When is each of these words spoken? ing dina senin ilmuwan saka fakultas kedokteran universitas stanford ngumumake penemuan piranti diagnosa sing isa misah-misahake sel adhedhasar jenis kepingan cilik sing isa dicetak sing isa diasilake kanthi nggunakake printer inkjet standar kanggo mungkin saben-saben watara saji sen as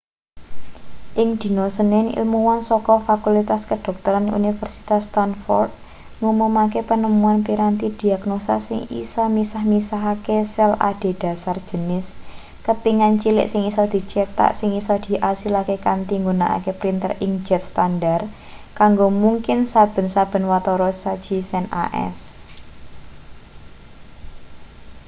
ing 1.21 1.29
dina 1.41 1.65
senin 1.77 2.07
ilmuwan 2.19 2.61
saka 2.69 2.95
fakultas 3.09 3.61
kedokteran 3.71 4.27
universitas 4.39 5.01
stanford 5.09 5.71
ngumumake 6.21 6.79
penemuan 6.89 7.39
piranti 7.47 7.87
diagnosa 8.01 8.55
sing 8.67 8.79
isa 9.03 9.23
misah-misahake 9.35 10.37
sel 10.55 10.71
adhedhasar 10.89 11.57
jenis 11.69 12.05
kepingan 12.65 13.13
cilik 13.21 13.47
sing 13.51 13.61
isa 13.71 13.83
dicetak 13.93 14.51
sing 14.59 14.69
isa 14.81 14.95
diasilake 15.05 15.75
kanthi 15.85 16.15
nggunakake 16.21 16.71
printer 16.79 17.11
inkjet 17.25 17.61
standar 17.71 18.19
kanggo 18.79 19.07
mungkin 19.23 19.59
saben-saben 19.73 20.43
watara 20.51 20.89
saji 21.03 21.37
sen 21.49 21.65
as 21.97 22.17